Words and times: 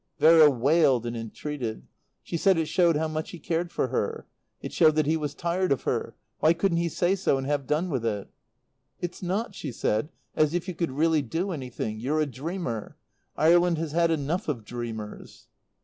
Vera 0.17 0.49
wailed 0.49 1.05
and 1.05 1.15
entreated. 1.15 1.85
She 2.23 2.35
said 2.35 2.57
it 2.57 2.65
showed 2.65 2.95
how 2.97 3.07
much 3.07 3.29
he 3.29 3.37
cared 3.37 3.71
for 3.71 3.89
her. 3.89 4.25
It 4.59 4.73
showed 4.73 4.95
that 4.95 5.05
he 5.05 5.15
was 5.15 5.35
tired 5.35 5.71
of 5.71 5.83
her. 5.83 6.15
Why 6.39 6.53
couldn't 6.53 6.79
he 6.79 6.89
say 6.89 7.13
so 7.13 7.37
and 7.37 7.45
have 7.45 7.67
done 7.67 7.91
with 7.91 8.03
it? 8.03 8.27
"It's 8.99 9.21
not," 9.21 9.53
she 9.53 9.71
said, 9.71 10.09
"as 10.35 10.55
if 10.55 10.67
you 10.67 10.73
could 10.73 10.89
really 10.93 11.21
do 11.21 11.51
anything. 11.51 11.99
You're 11.99 12.19
a 12.19 12.25
dreamer. 12.25 12.97
Ireland 13.37 13.77
has 13.77 13.91
had 13.91 14.09
enough 14.09 14.47
of 14.47 14.65
dreamers." 14.65 15.45